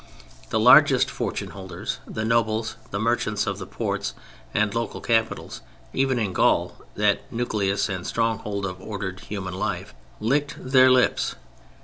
[0.49, 4.15] The largest fortune holders, the nobles, the merchants of the ports
[4.51, 5.61] and local capitals
[5.93, 11.35] even in Gaul (that nucleus and stronghold of ordered human life) licked their lips.